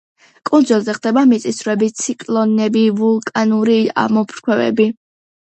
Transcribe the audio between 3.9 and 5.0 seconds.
ამოფრქვევები.